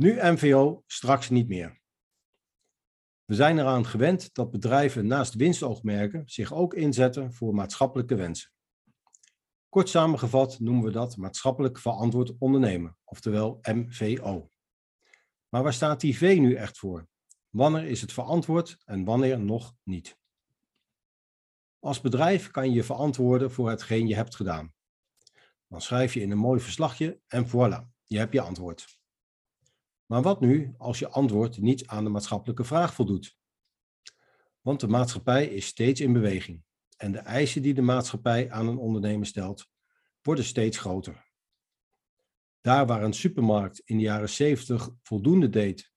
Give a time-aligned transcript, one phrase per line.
[0.00, 1.80] Nu MVO, straks niet meer.
[3.24, 8.50] We zijn eraan gewend dat bedrijven naast winstoogmerken zich ook inzetten voor maatschappelijke wensen.
[9.68, 14.50] Kort samengevat noemen we dat maatschappelijk verantwoord ondernemen, oftewel MVO.
[15.48, 17.08] Maar waar staat die V nu echt voor?
[17.48, 20.18] Wanneer is het verantwoord en wanneer nog niet?
[21.78, 24.74] Als bedrijf kan je je verantwoorden voor hetgeen je hebt gedaan.
[25.68, 28.97] Dan schrijf je in een mooi verslagje en voilà, je hebt je antwoord.
[30.08, 33.36] Maar wat nu als je antwoord niet aan de maatschappelijke vraag voldoet?
[34.60, 36.64] Want de maatschappij is steeds in beweging
[36.96, 39.68] en de eisen die de maatschappij aan een ondernemer stelt,
[40.22, 41.26] worden steeds groter.
[42.60, 45.92] Daar waar een supermarkt in de jaren 70 voldoende deed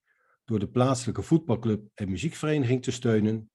[0.46, 3.52] door de plaatselijke voetbalclub en muziekvereniging te steunen,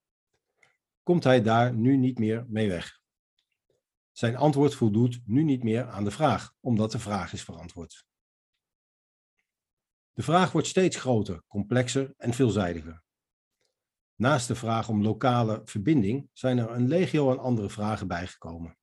[1.03, 3.01] komt hij daar nu niet meer mee weg.
[4.13, 8.07] Zijn antwoord voldoet nu niet meer aan de vraag, omdat de vraag is verantwoord.
[10.17, 13.03] De vraag wordt steeds groter, complexer en veelzijdiger.
[14.15, 18.79] Naast de vraag om lokale verbinding zijn er een legio aan andere vragen bijgekomen.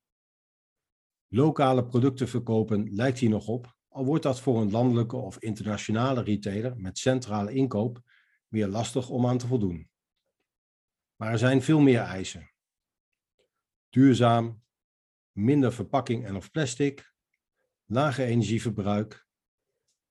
[1.28, 6.22] Lokale producten verkopen lijkt hier nog op, al wordt dat voor een landelijke of internationale
[6.24, 8.02] retailer met centrale inkoop
[8.48, 9.90] weer lastig om aan te voldoen.
[11.16, 12.52] Maar er zijn veel meer eisen.
[13.90, 14.64] Duurzaam,
[15.32, 17.14] minder verpakking en of plastic,
[17.86, 19.28] lager energieverbruik,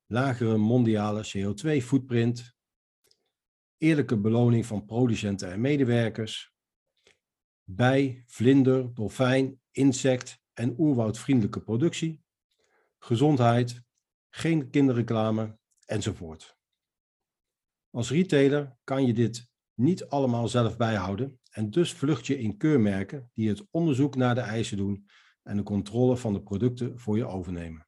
[0.05, 2.55] lagere mondiale CO2-footprint,
[3.77, 6.53] eerlijke beloning van producenten en medewerkers,
[7.63, 12.23] bij, vlinder, dolfijn, insect en oerwoudvriendelijke productie,
[12.99, 13.81] gezondheid,
[14.29, 16.57] geen kinderreclame enzovoort.
[17.89, 23.29] Als retailer kan je dit niet allemaal zelf bijhouden en dus vlucht je in keurmerken
[23.33, 25.07] die het onderzoek naar de eisen doen
[25.43, 27.87] en de controle van de producten voor je overnemen.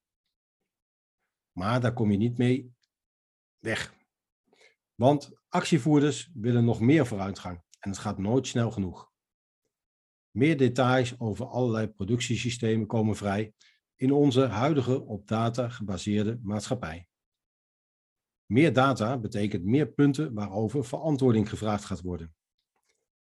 [1.57, 2.73] Maar daar kom je niet mee
[3.59, 3.93] weg.
[4.95, 9.11] Want actievoerders willen nog meer vooruitgang en het gaat nooit snel genoeg.
[10.31, 13.53] Meer details over allerlei productiesystemen komen vrij
[13.95, 17.07] in onze huidige op data gebaseerde maatschappij.
[18.45, 22.35] Meer data betekent meer punten waarover verantwoording gevraagd gaat worden.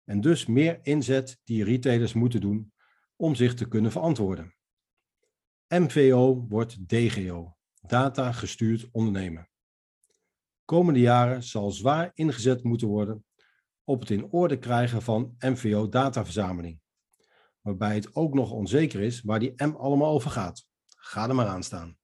[0.04, 2.72] En dus meer inzet die retailers moeten doen
[3.16, 4.54] om zich te kunnen verantwoorden.
[5.68, 9.48] MVO wordt DGO, data gestuurd ondernemen.
[10.64, 13.24] Komende jaren zal zwaar ingezet moeten worden
[13.84, 16.80] op het in orde krijgen van MVO-dataverzameling,
[17.60, 20.66] waarbij het ook nog onzeker is waar die M allemaal over gaat.
[20.86, 21.98] Ga er maar aan staan.